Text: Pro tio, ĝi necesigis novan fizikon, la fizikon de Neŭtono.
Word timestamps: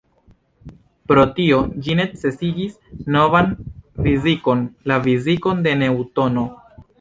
Pro 1.11 1.25
tio, 1.39 1.59
ĝi 1.87 1.97
necesigis 1.99 2.79
novan 3.17 3.53
fizikon, 4.07 4.65
la 4.93 4.99
fizikon 5.05 5.63
de 5.69 5.77
Neŭtono. 5.85 6.49